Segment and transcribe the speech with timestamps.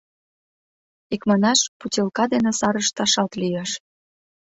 [1.13, 3.71] Икманаш, путилка дене сар ышташат лиеш.